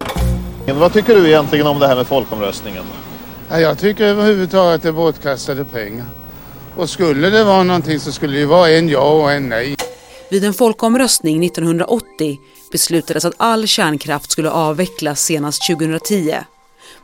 Vad 0.74 0.92
tycker 0.92 1.14
du 1.14 1.26
egentligen 1.26 1.66
om 1.66 1.78
det 1.78 1.86
här 1.86 1.96
med 1.96 2.06
folkomröstningen? 2.06 2.84
Jag 3.50 3.78
tycker 3.78 4.04
överhuvudtaget 4.04 4.74
att 4.74 4.82
det 4.82 4.88
är 4.88 4.92
bortkastade 4.92 5.64
pengar. 5.64 6.06
Och 6.76 6.90
skulle 6.90 7.30
det 7.30 7.44
vara 7.44 7.62
någonting 7.62 8.00
så 8.00 8.12
skulle 8.12 8.38
det 8.38 8.46
vara 8.46 8.70
en 8.70 8.88
ja 8.88 9.22
och 9.22 9.32
en 9.32 9.48
nej. 9.48 9.76
Vid 10.30 10.44
en 10.44 10.54
folkomröstning 10.54 11.44
1980 11.44 12.38
beslutades 12.72 13.24
att 13.24 13.34
all 13.36 13.66
kärnkraft 13.66 14.30
skulle 14.30 14.50
avvecklas 14.50 15.20
senast 15.20 15.66
2010. 15.66 16.34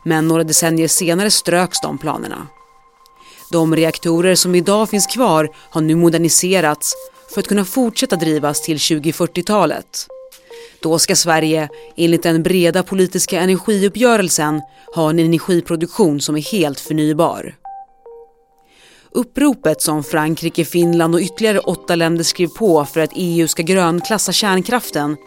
Men 0.03 0.27
några 0.27 0.43
decennier 0.43 0.87
senare 0.87 1.31
ströks 1.31 1.81
de 1.81 1.97
planerna. 1.97 2.47
De 3.51 3.75
reaktorer 3.75 4.35
som 4.35 4.55
idag 4.55 4.89
finns 4.89 5.07
kvar 5.07 5.49
har 5.69 5.81
nu 5.81 5.95
moderniserats 5.95 6.93
för 7.33 7.39
att 7.39 7.47
kunna 7.47 7.65
fortsätta 7.65 8.15
drivas 8.15 8.61
till 8.61 8.77
2040-talet. 8.77 10.07
Då 10.85 10.99
ska 10.99 11.15
Sverige, 11.15 11.69
enligt 11.95 12.23
den 12.23 12.43
breda 12.43 12.83
politiska 12.83 13.39
energiuppgörelsen, 13.39 14.61
ha 14.95 15.09
en 15.09 15.19
energiproduktion 15.19 16.21
som 16.21 16.35
är 16.35 16.41
helt 16.41 16.79
förnybar. 16.79 17.55
Uppropet 19.11 19.81
som 19.81 20.03
Frankrike, 20.03 20.65
Finland 20.65 21.15
och 21.15 21.21
ytterligare 21.21 21.59
åtta 21.59 21.95
länder 21.95 22.23
skrev 22.23 22.47
på 22.47 22.85
för 22.85 22.99
att 22.99 23.09
EU 23.15 23.47
ska 23.47 23.63
grönklassa 23.63 24.31
kärnkraften 24.31 25.17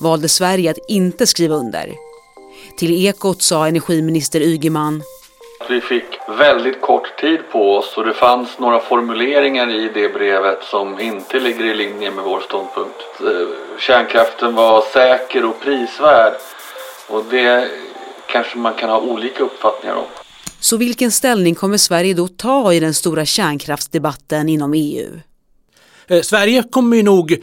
valde 0.00 0.28
Sverige 0.28 0.70
att 0.70 0.90
inte 0.90 1.26
skriva 1.26 1.54
under. 1.54 1.94
Till 2.78 3.06
Ekot 3.06 3.42
sa 3.42 3.68
energiminister 3.68 4.40
Ygeman 4.40 5.02
vi 5.70 5.80
fick 5.80 6.04
väldigt 6.28 6.80
kort 6.80 7.20
tid 7.20 7.40
på 7.52 7.76
oss 7.76 7.96
och 7.96 8.04
det 8.04 8.14
fanns 8.14 8.58
några 8.58 8.80
formuleringar 8.80 9.70
i 9.70 9.90
det 9.94 10.08
brevet 10.08 10.58
som 10.62 11.00
inte 11.00 11.40
ligger 11.40 11.64
i 11.64 11.74
linje 11.74 12.10
med 12.10 12.24
vår 12.24 12.40
ståndpunkt. 12.40 13.20
Eh, 13.20 13.78
kärnkraften 13.78 14.54
var 14.54 14.82
säker 14.92 15.44
och 15.44 15.60
prisvärd 15.60 16.32
och 17.08 17.24
det 17.30 17.70
kanske 18.28 18.58
man 18.58 18.74
kan 18.74 18.90
ha 18.90 19.00
olika 19.00 19.44
uppfattningar 19.44 19.96
om. 19.96 20.04
Så 20.60 20.76
vilken 20.76 21.12
ställning 21.12 21.54
kommer 21.54 21.76
Sverige 21.76 22.14
då 22.14 22.28
ta 22.28 22.72
i 22.72 22.80
den 22.80 22.94
stora 22.94 23.24
kärnkraftsdebatten 23.24 24.48
inom 24.48 24.74
EU? 24.74 25.20
Eh, 26.06 26.22
Sverige 26.22 26.62
kommer 26.70 26.96
ju 26.96 27.02
nog 27.02 27.42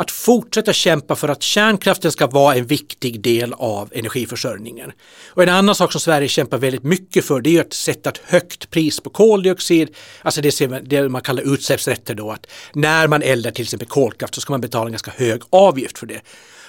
att 0.00 0.10
fortsätta 0.10 0.72
kämpa 0.72 1.16
för 1.16 1.28
att 1.28 1.42
kärnkraften 1.42 2.12
ska 2.12 2.26
vara 2.26 2.54
en 2.54 2.66
viktig 2.66 3.20
del 3.20 3.52
av 3.52 3.90
energiförsörjningen. 3.94 4.92
Och 5.28 5.42
en 5.42 5.48
annan 5.48 5.74
sak 5.74 5.92
som 5.92 6.00
Sverige 6.00 6.28
kämpar 6.28 6.58
väldigt 6.58 6.82
mycket 6.82 7.24
för 7.24 7.40
det 7.40 7.56
är 7.56 7.60
att 7.60 7.72
sätta 7.72 8.10
ett 8.10 8.20
högt 8.24 8.70
pris 8.70 9.00
på 9.00 9.10
koldioxid, 9.10 9.96
alltså 10.22 10.40
det, 10.40 10.80
det 10.84 11.08
man 11.08 11.22
kallar 11.22 11.54
utsläppsrätter 11.54 12.14
då, 12.14 12.30
att 12.30 12.46
när 12.72 13.08
man 13.08 13.22
eldar 13.22 13.50
till 13.50 13.62
exempel 13.62 13.88
kolkraft 13.88 14.34
så 14.34 14.40
ska 14.40 14.52
man 14.52 14.60
betala 14.60 14.86
en 14.86 14.92
ganska 14.92 15.10
hög 15.10 15.42
avgift 15.50 15.98
för 15.98 16.06
det. 16.06 16.20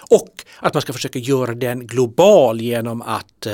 Och 0.10 0.30
att 0.60 0.74
man 0.74 0.82
ska 0.82 0.94
försöka 0.94 1.20
göra 1.20 1.54
den 1.54 1.88
global 1.88 2.62
genom 2.62 3.02
att 3.02 3.46
eh, 3.46 3.54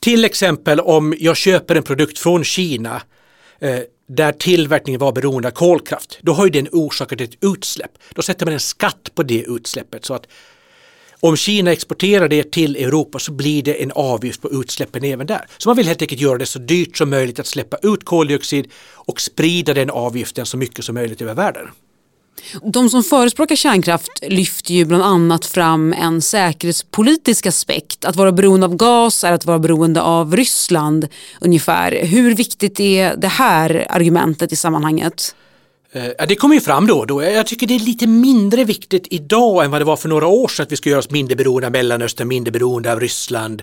till 0.00 0.24
exempel 0.24 0.80
om 0.80 1.14
jag 1.18 1.36
köper 1.36 1.76
en 1.76 1.82
produkt 1.82 2.18
från 2.18 2.44
Kina 2.44 3.02
eh, 3.60 3.80
där 4.08 4.32
tillverkningen 4.32 5.00
var 5.00 5.12
beroende 5.12 5.48
av 5.48 5.52
kolkraft, 5.52 6.18
då 6.22 6.32
har 6.32 6.44
ju 6.44 6.50
den 6.50 6.68
orsakat 6.72 7.20
ett 7.20 7.44
utsläpp. 7.44 7.90
Då 8.14 8.22
sätter 8.22 8.46
man 8.46 8.52
en 8.54 8.60
skatt 8.60 9.10
på 9.14 9.22
det 9.22 9.42
utsläppet 9.42 10.04
så 10.04 10.14
att 10.14 10.26
om 11.20 11.36
Kina 11.36 11.72
exporterar 11.72 12.28
det 12.28 12.50
till 12.52 12.76
Europa 12.76 13.18
så 13.18 13.32
blir 13.32 13.62
det 13.62 13.82
en 13.82 13.92
avgift 13.92 14.42
på 14.42 14.52
utsläppen 14.52 15.04
även 15.04 15.26
där. 15.26 15.46
Så 15.58 15.68
man 15.68 15.76
vill 15.76 15.86
helt 15.86 16.02
enkelt 16.02 16.20
göra 16.20 16.38
det 16.38 16.46
så 16.46 16.58
dyrt 16.58 16.96
som 16.96 17.10
möjligt 17.10 17.40
att 17.40 17.46
släppa 17.46 17.76
ut 17.82 18.04
koldioxid 18.04 18.70
och 18.94 19.20
sprida 19.20 19.74
den 19.74 19.90
avgiften 19.90 20.46
så 20.46 20.56
mycket 20.56 20.84
som 20.84 20.94
möjligt 20.94 21.22
över 21.22 21.34
världen. 21.34 21.68
De 22.62 22.90
som 22.90 23.02
förespråkar 23.02 23.56
kärnkraft 23.56 24.10
lyfter 24.22 24.74
ju 24.74 24.84
bland 24.84 25.02
annat 25.02 25.46
fram 25.46 25.92
en 25.92 26.22
säkerhetspolitisk 26.22 27.46
aspekt. 27.46 28.04
Att 28.04 28.16
vara 28.16 28.32
beroende 28.32 28.66
av 28.66 28.76
gas 28.76 29.24
är 29.24 29.32
att 29.32 29.46
vara 29.46 29.58
beroende 29.58 30.02
av 30.02 30.36
Ryssland 30.36 31.08
ungefär. 31.40 32.06
Hur 32.06 32.34
viktigt 32.34 32.80
är 32.80 33.16
det 33.16 33.28
här 33.28 33.86
argumentet 33.90 34.52
i 34.52 34.56
sammanhanget? 34.56 35.34
Eh, 35.92 36.26
det 36.28 36.36
kommer 36.36 36.54
ju 36.54 36.60
fram 36.60 36.86
då 36.86 36.98
och 36.98 37.06
då. 37.06 37.22
Jag 37.22 37.46
tycker 37.46 37.66
det 37.66 37.74
är 37.74 37.78
lite 37.78 38.06
mindre 38.06 38.64
viktigt 38.64 39.06
idag 39.10 39.64
än 39.64 39.70
vad 39.70 39.80
det 39.80 39.84
var 39.84 39.96
för 39.96 40.08
några 40.08 40.26
år 40.26 40.48
sedan 40.48 40.62
att 40.62 40.72
vi 40.72 40.76
ska 40.76 40.90
göra 40.90 40.98
oss 40.98 41.10
mindre 41.10 41.36
beroende 41.36 41.66
av 41.66 41.72
Mellanöstern, 41.72 42.28
mindre 42.28 42.52
beroende 42.52 42.92
av 42.92 43.00
Ryssland. 43.00 43.62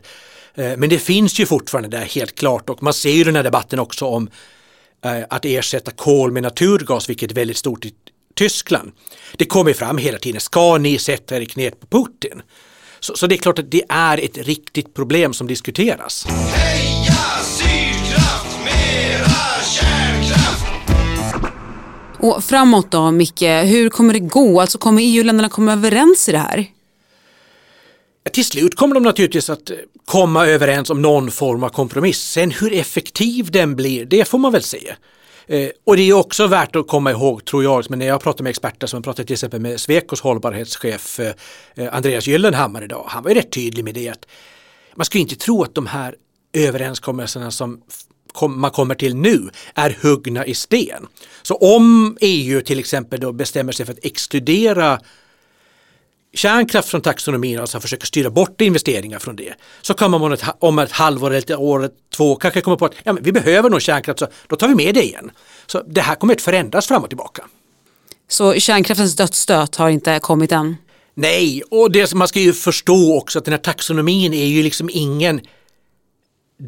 Eh, 0.55 0.77
men 0.77 0.89
det 0.89 0.99
finns 0.99 1.39
ju 1.39 1.45
fortfarande 1.45 1.97
där 1.97 2.05
helt 2.05 2.35
klart 2.35 2.69
och 2.69 2.83
man 2.83 2.93
ser 2.93 3.11
ju 3.11 3.23
den 3.23 3.35
här 3.35 3.43
debatten 3.43 3.79
också 3.79 4.05
om 4.05 4.29
eh, 5.05 5.23
att 5.29 5.45
ersätta 5.45 5.91
kol 5.91 6.31
med 6.31 6.43
naturgas, 6.43 7.09
vilket 7.09 7.31
är 7.31 7.35
väldigt 7.35 7.57
stort 7.57 7.85
Tyskland. 8.36 8.91
Det 9.38 9.45
kommer 9.45 9.74
fram 9.74 9.98
hela 9.98 10.17
tiden, 10.17 10.41
ska 10.41 10.77
ni 10.77 11.00
sätta 11.00 11.38
er 11.38 11.41
i 11.41 11.45
knät 11.45 11.79
på 11.79 11.88
Putin? 11.88 12.41
Så, 13.00 13.15
så, 13.15 13.27
det 13.27 13.36
är 13.36 13.38
klart 13.38 13.59
att 13.59 13.71
det 13.71 13.83
är 13.89 14.17
ett 14.17 14.38
riktigt 14.38 14.93
problem 14.93 15.33
som 15.33 15.48
diskuteras. 15.48 16.25
Heja 16.27 17.13
Sydkraft, 17.43 18.57
mera 18.65 19.63
kärnkraft! 19.63 20.65
Och 22.19 22.43
framåt 22.43 22.91
då, 22.91 23.12
Micke, 23.12 23.41
hur 23.41 23.89
kommer 23.89 24.13
det 24.13 24.19
gå? 24.19 24.62
Alltså 24.62 24.77
kommer 24.77 25.01
EU-länderna 25.01 25.50
komma 25.50 25.74
överens 25.74 26.29
i 26.29 26.31
det 26.31 26.38
här? 26.38 26.65
Till 28.33 28.45
slut 28.45 28.75
kommer 28.75 28.95
de 28.95 29.03
naturligtvis 29.03 29.50
att 29.50 29.71
komma 30.05 30.45
överens 30.45 30.89
om 30.89 31.01
någon 31.01 31.31
form 31.31 31.63
av 31.63 31.69
kompromiss. 31.69 32.19
Sen 32.19 32.51
hur 32.51 32.74
effektiv 32.74 33.51
den 33.51 33.75
blir, 33.75 34.05
det 34.05 34.27
får 34.27 34.38
man 34.38 34.51
väl 34.51 34.63
se. 34.63 34.95
Eh, 35.49 35.69
och 35.83 35.97
det 35.97 36.01
är 36.01 36.13
också 36.13 36.47
värt 36.47 36.75
att 36.75 36.87
komma 36.87 37.11
ihåg, 37.11 37.45
tror 37.45 37.63
jag, 37.63 37.89
men 37.89 37.99
när 37.99 38.07
jag 38.07 38.21
pratar 38.21 38.43
med 38.43 38.49
experter 38.49 38.87
som 38.87 39.01
pratar 39.01 39.23
till 39.23 39.33
exempel 39.33 39.61
med 39.61 39.79
Svekos 39.79 40.21
hållbarhetschef 40.21 41.19
eh, 41.19 41.33
eh, 41.75 41.95
Andreas 41.95 42.27
Gyllenhammar 42.27 42.83
idag, 42.83 43.05
han 43.07 43.23
var 43.23 43.31
ju 43.31 43.37
rätt 43.37 43.51
tydlig 43.51 43.85
med 43.85 43.93
det 43.93 44.09
att 44.09 44.27
man 44.95 45.05
ska 45.05 45.17
inte 45.17 45.35
tro 45.35 45.63
att 45.63 45.75
de 45.75 45.87
här 45.87 46.15
överenskommelserna 46.53 47.51
som 47.51 47.81
man 48.49 48.71
kommer 48.71 48.95
till 48.95 49.15
nu 49.15 49.49
är 49.75 49.97
huggna 50.01 50.45
i 50.45 50.53
sten. 50.53 51.07
Så 51.41 51.55
om 51.55 52.17
EU 52.21 52.61
till 52.61 52.79
exempel 52.79 53.19
då 53.19 53.31
bestämmer 53.31 53.71
sig 53.71 53.85
för 53.85 53.93
att 53.93 54.05
exkludera 54.05 54.99
kärnkraft 56.33 56.89
från 56.89 57.01
taxonomin, 57.01 57.59
alltså 57.59 57.79
försöka 57.79 58.05
styra 58.05 58.29
bort 58.29 58.62
investeringar 58.62 59.19
från 59.19 59.36
det, 59.36 59.53
så 59.81 59.93
kan 59.93 60.12
man 60.12 60.21
om 60.21 60.31
ett, 60.31 60.43
om 60.59 60.79
ett 60.79 60.91
halvår 60.91 61.27
eller 61.29 61.38
ett 61.38 61.51
år, 61.51 61.89
två, 62.15 62.36
kanske 62.36 62.62
komma 62.62 62.77
på 62.77 62.86
att 62.86 62.93
ja, 63.03 63.13
men 63.13 63.24
vi 63.24 63.31
behöver 63.31 63.69
nog 63.69 63.81
kärnkraft, 63.81 64.19
så 64.19 64.27
då 64.48 64.55
tar 64.55 64.67
vi 64.67 64.75
med 64.75 64.95
det 64.95 65.03
igen. 65.03 65.31
Så 65.67 65.81
det 65.81 66.01
här 66.01 66.15
kommer 66.15 66.33
att 66.33 66.41
förändras 66.41 66.88
fram 66.88 67.03
och 67.03 67.09
tillbaka. 67.09 67.43
Så 68.27 68.53
kärnkraftens 68.53 69.15
dödsstöt 69.15 69.75
har 69.75 69.89
inte 69.89 70.19
kommit 70.19 70.51
än? 70.51 70.75
Nej, 71.13 71.62
och 71.71 71.91
det, 71.91 72.13
man 72.13 72.27
ska 72.27 72.39
ju 72.39 72.53
förstå 72.53 73.17
också 73.17 73.39
att 73.39 73.45
den 73.45 73.51
här 73.51 73.59
taxonomin 73.59 74.33
är 74.33 74.45
ju 74.45 74.63
liksom 74.63 74.89
ingen 74.93 75.41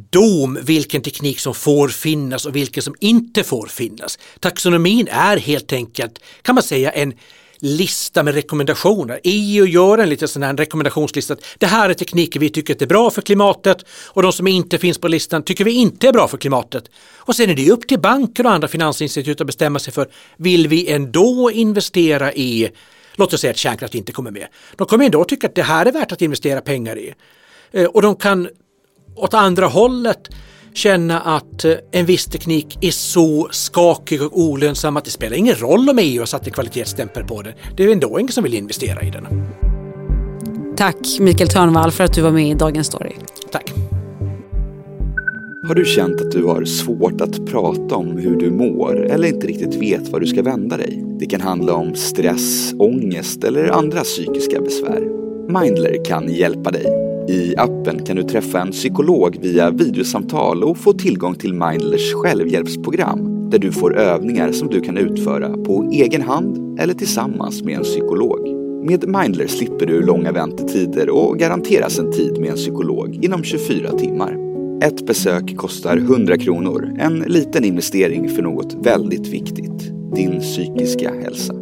dom 0.10 0.60
vilken 0.62 1.02
teknik 1.02 1.40
som 1.40 1.54
får 1.54 1.88
finnas 1.88 2.46
och 2.46 2.56
vilken 2.56 2.84
som 2.84 2.96
inte 3.00 3.44
får 3.44 3.68
finnas. 3.68 4.20
Taxonomin 4.40 5.08
är 5.12 5.38
helt 5.38 5.74
enkelt, 5.74 6.20
kan 6.42 6.56
man 6.56 6.64
säga, 6.64 6.92
en 6.92 7.14
lista 7.62 8.24
med 8.24 8.34
rekommendationer. 8.34 9.20
EU 9.24 9.66
gör 9.66 9.98
en 9.98 10.10
liten 10.10 10.28
sån 10.28 10.44
här 10.44 10.54
rekommendationslista. 10.54 11.36
Det 11.58 11.66
här 11.66 11.90
är 11.90 11.94
tekniker 11.94 12.40
vi 12.40 12.50
tycker 12.50 12.84
är 12.84 12.88
bra 12.88 13.10
för 13.10 13.22
klimatet 13.22 13.78
och 14.08 14.22
de 14.22 14.34
som 14.34 14.48
inte 14.48 14.78
finns 14.78 14.98
på 14.98 15.08
listan 15.08 15.44
tycker 15.44 15.66
vi 15.66 15.72
inte 15.72 16.08
är 16.08 16.14
bra 16.14 16.28
för 16.28 16.38
klimatet. 16.38 16.84
Och 17.18 17.36
sen 17.36 17.50
är 17.50 17.56
det 17.56 17.72
upp 17.72 17.88
till 17.88 18.00
banker 18.00 18.46
och 18.46 18.52
andra 18.52 18.68
finansinstitut 18.68 19.42
att 19.42 19.48
bestämma 19.48 19.80
sig 19.80 19.94
för 19.94 20.08
vill 20.38 20.68
vi 20.68 20.92
ändå 20.92 21.52
investera 21.54 22.34
i 22.34 22.70
Låt 23.16 23.34
oss 23.34 23.42
säga 23.42 23.52
att 23.52 23.58
kärnkraft 23.58 23.96
inte 23.96 24.12
kommer 24.12 24.32
med. 24.32 24.48
De 24.76 24.88
kommer 24.88 25.06
ändå 25.06 25.24
tycka 25.24 25.48
att 25.48 25.56
det 25.56 25.64
här 25.64 25.86
är 25.86 25.92
värt 25.92 26.12
att 26.12 26.22
investera 26.22 26.62
pengar 26.62 26.98
i. 26.98 27.14
Eh, 27.72 27.86
och 27.86 28.02
de 28.02 28.16
kan 28.16 28.50
åt 29.16 29.34
andra 29.34 29.68
hållet 29.68 30.30
känna 30.74 31.20
att 31.20 31.66
eh, 31.66 31.74
en 31.92 32.06
viss 32.06 32.26
teknik 32.26 32.78
är 32.82 32.92
så 32.92 33.48
skakig 33.52 34.22
och 34.22 34.40
olönsam 34.40 34.98
att 34.98 35.06
det 35.06 35.12
spelar 35.12 35.38
ingen 35.38 35.56
roll 35.56 35.90
om 35.90 36.00
EU 36.00 36.22
har 36.22 36.26
satt 36.26 36.48
en 36.48 36.54
kvalitetsstämpel 36.54 37.24
på 37.24 37.42
den. 37.42 37.54
Det 37.78 37.84
är 37.84 37.92
ändå 37.92 38.20
ingen 38.20 38.32
som 38.32 38.44
vill 38.44 38.54
investera 38.54 39.02
i 39.02 39.10
den. 39.10 39.28
Tack 40.78 41.20
Mikael 41.20 41.50
Törnvall 41.50 41.92
för 41.92 42.04
att 42.04 42.14
du 42.14 42.22
var 42.22 42.32
med 42.32 42.50
i 42.50 42.54
Dagens 42.54 42.88
Story. 42.88 43.12
Tack. 43.52 43.74
Har 45.68 45.76
du 45.76 45.86
känt 45.86 46.22
att 46.22 46.32
du 46.32 46.44
har 46.44 46.66
svårt 46.66 47.22
att 47.22 47.46
prata 47.46 47.96
om 47.96 48.18
hur 48.18 48.36
du 48.36 48.52
mår 48.52 49.06
eller 49.06 49.28
inte 49.28 49.48
riktigt 49.48 49.76
vet 49.76 50.10
var 50.10 50.20
du 50.20 50.28
ska 50.28 50.42
vända 50.42 50.78
dig? 50.78 51.04
Det 51.20 51.26
kan 51.26 51.42
handla 51.42 51.74
om 51.74 51.96
stress, 51.96 52.74
ångest 52.80 53.44
eller 53.44 53.70
andra 53.70 54.00
psykiska 54.00 54.62
besvär. 54.62 55.02
Mindler 55.48 56.06
kan 56.06 56.34
hjälpa 56.34 56.72
dig. 56.72 57.11
I 57.28 57.56
appen 57.58 58.06
kan 58.06 58.16
du 58.16 58.24
träffa 58.24 58.62
en 58.62 58.72
psykolog 58.72 59.38
via 59.42 59.70
videosamtal 59.70 60.64
och 60.64 60.78
få 60.78 60.94
tillgång 60.94 61.36
till 61.36 61.54
Mindlers 61.54 62.14
självhjälpsprogram 62.14 63.50
där 63.50 63.60
du 63.60 63.72
får 63.72 63.98
övningar 63.98 64.52
som 64.52 64.68
du 64.68 64.82
kan 64.82 64.98
utföra 64.98 65.58
på 65.58 65.90
egen 65.92 66.22
hand 66.22 66.80
eller 66.80 66.94
tillsammans 66.94 67.64
med 67.64 67.78
en 67.78 67.84
psykolog. 67.84 68.40
Med 68.86 69.08
Mindler 69.08 69.48
slipper 69.48 69.86
du 69.86 70.02
långa 70.02 70.32
väntetider 70.32 71.10
och 71.10 71.40
garanteras 71.40 72.00
en 72.00 72.12
tid 72.12 72.40
med 72.40 72.50
en 72.50 72.56
psykolog 72.56 73.20
inom 73.22 73.44
24 73.44 73.92
timmar. 73.92 74.38
Ett 74.84 75.06
besök 75.06 75.56
kostar 75.58 75.98
100 75.98 76.38
kronor, 76.38 76.96
en 77.00 77.20
liten 77.20 77.66
investering 77.66 78.30
för 78.30 78.42
något 78.42 78.74
väldigt 78.86 79.28
viktigt, 79.28 79.92
din 80.16 80.40
psykiska 80.40 81.12
hälsa. 81.24 81.61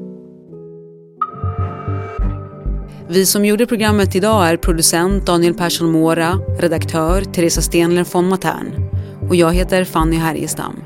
Vi 3.12 3.26
som 3.26 3.46
gjorde 3.46 3.66
programmet 3.66 4.16
idag 4.16 4.50
är 4.50 4.58
producent 4.58 5.26
Daniel 5.26 5.54
Persson 5.54 5.92
Mora, 5.92 6.40
redaktör 6.60 7.22
Teresa 7.22 7.62
Stenler 7.62 8.06
von 8.14 8.30
Matern 8.30 8.90
och 9.30 9.36
jag 9.36 9.54
heter 9.54 9.84
Fanny 9.84 10.16
Härgestam. 10.16 10.84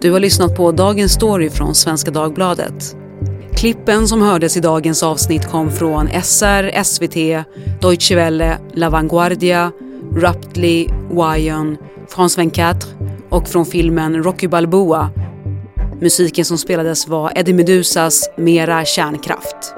Du 0.00 0.10
har 0.10 0.20
lyssnat 0.20 0.56
på 0.56 0.72
Dagens 0.72 1.12
Story 1.12 1.50
från 1.50 1.74
Svenska 1.74 2.10
Dagbladet. 2.10 2.96
Klippen 3.56 4.08
som 4.08 4.22
hördes 4.22 4.56
i 4.56 4.60
dagens 4.60 5.02
avsnitt 5.02 5.48
kom 5.48 5.70
från 5.70 6.08
SR, 6.22 6.82
SVT, 6.84 7.46
Deutsche 7.80 8.16
Welle, 8.16 8.58
La 8.74 8.90
Vanguardia, 8.90 9.72
Ruptly, 10.16 10.88
Wyon, 11.10 11.76
France 12.08 12.42
24 12.42 12.74
och 13.30 13.48
från 13.48 13.66
filmen 13.66 14.22
Rocky 14.22 14.48
Balboa. 14.48 15.10
Musiken 16.00 16.44
som 16.44 16.58
spelades 16.58 17.08
var 17.08 17.32
Eddie 17.34 17.52
Medusas 17.52 18.30
Mera 18.36 18.84
kärnkraft. 18.84 19.74